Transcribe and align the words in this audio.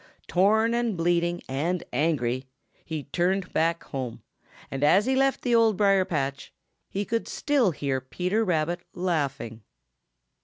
Tom 0.27 0.73
and 0.73 0.97
bleeding 0.97 1.43
and 1.47 1.83
angry, 1.93 2.47
he 2.83 3.03
tinned 3.13 3.53
back 3.53 3.83
home, 3.83 4.23
and 4.71 4.83
as 4.83 5.05
he 5.05 5.15
left 5.15 5.43
the 5.43 5.53
Old 5.53 5.77
Briar 5.77 6.05
patch, 6.05 6.51
he 6.89 7.05
could 7.05 7.27
still 7.27 7.69
hear 7.69 8.01
Peter 8.01 8.43
Rabbit 8.43 8.79
laughing. 8.95 9.61